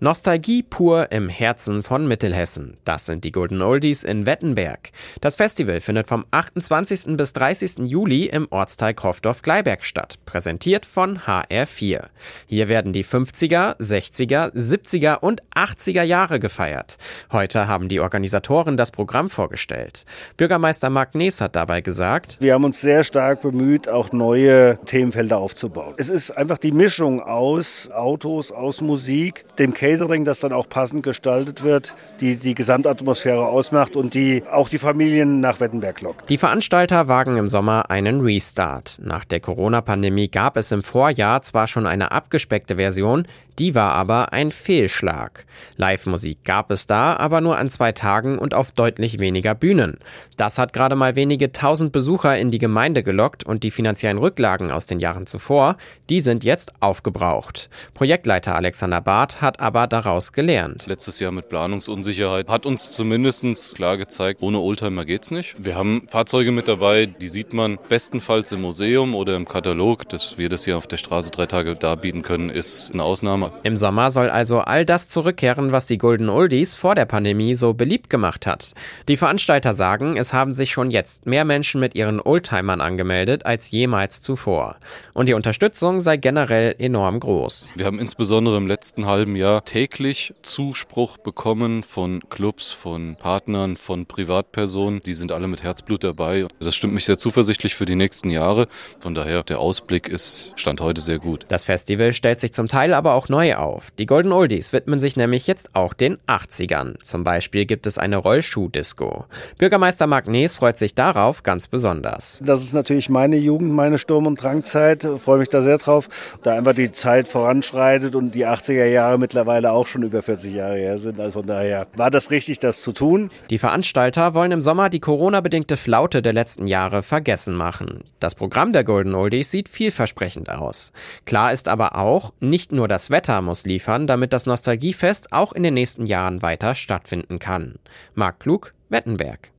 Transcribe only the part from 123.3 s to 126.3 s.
Die Veranstalter wollen im Sommer die Corona-bedingte Flaute